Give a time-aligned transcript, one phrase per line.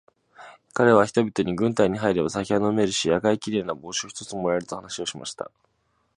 [0.73, 5.51] かれは人々に、軍隊に入れば酒は飲めるし、赤いきれいな帽子を一つ貰える、と話しました。